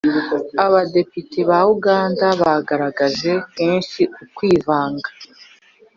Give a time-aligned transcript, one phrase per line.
[0.65, 5.09] abadepite ba uganda bagaragaje kenshi ukwivanga